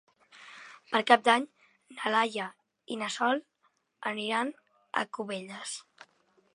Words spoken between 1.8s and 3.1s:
na Laia i